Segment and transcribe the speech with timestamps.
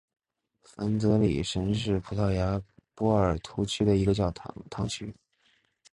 [0.63, 2.59] 凡泽里什是葡萄牙
[2.95, 4.13] 波尔图区的一个
[4.71, 5.13] 堂区。